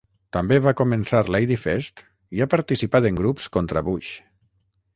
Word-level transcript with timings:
També 0.35 0.55
va 0.67 0.71
començar 0.79 1.19
Ladyfest 1.35 2.01
i 2.39 2.41
ha 2.45 2.49
participat 2.55 3.09
en 3.11 3.21
Grups 3.23 3.49
contra 3.59 3.85
Bush. 3.91 4.11